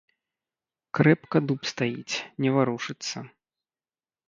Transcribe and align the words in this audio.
Крэпка 0.99 1.37
дуб 1.51 1.61
стаіць, 1.73 2.15
не 2.45 2.49
варушыцца! 2.59 3.17